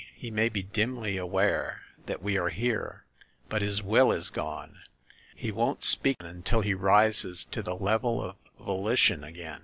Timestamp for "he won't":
5.35-5.83